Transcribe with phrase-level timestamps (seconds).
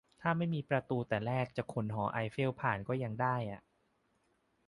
[0.21, 3.61] ถ้าไม่มีประตูแต่แรก จะขนหอไอเฟลผ่านก็ยังได้อะ